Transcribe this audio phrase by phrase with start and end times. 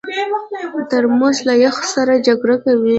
[0.89, 2.89] ترموز له یخ سره جګړه کوي.